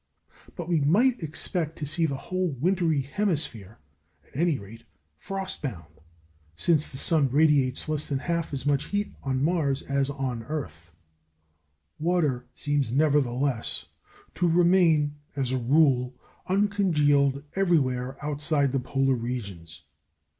[0.55, 3.77] But we might expect to see the whole wintry hemisphere,
[4.25, 4.83] at any rate,
[5.15, 5.93] frost bound,
[6.55, 10.47] since the sun radiates less than half as much heat on Mars as on the
[10.47, 10.91] earth.
[11.99, 13.85] Water seems, nevertheless,
[14.33, 16.15] to remain, as a rule,
[16.47, 19.83] uncongealed everywhere outside the polar regions.